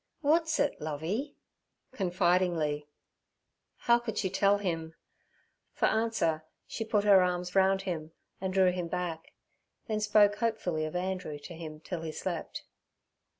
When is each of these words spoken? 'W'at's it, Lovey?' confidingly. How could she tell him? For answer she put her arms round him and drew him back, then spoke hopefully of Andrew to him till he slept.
'W'at's 0.23 0.59
it, 0.59 0.81
Lovey?' 0.81 1.35
confidingly. 1.91 2.87
How 3.81 3.99
could 3.99 4.17
she 4.17 4.31
tell 4.31 4.57
him? 4.57 4.95
For 5.73 5.85
answer 5.85 6.43
she 6.65 6.83
put 6.83 7.03
her 7.03 7.21
arms 7.21 7.53
round 7.53 7.83
him 7.83 8.11
and 8.41 8.51
drew 8.51 8.71
him 8.71 8.87
back, 8.87 9.35
then 9.85 9.99
spoke 9.99 10.37
hopefully 10.37 10.85
of 10.85 10.95
Andrew 10.95 11.37
to 11.37 11.53
him 11.53 11.81
till 11.81 12.01
he 12.01 12.11
slept. 12.11 12.63